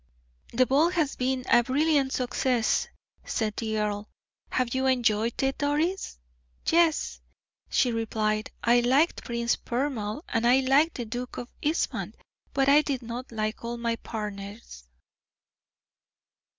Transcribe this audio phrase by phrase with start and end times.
[0.51, 2.87] "The ball has been a brilliant success,"
[3.23, 4.09] said the earl.
[4.49, 6.17] "Have you enjoyed it, Doris?"
[6.67, 7.21] "Yes,"
[7.69, 12.15] she replied, "I liked Prince Poermal, and I liked the Duke of Eastham,
[12.51, 14.85] but I did not like all my partners."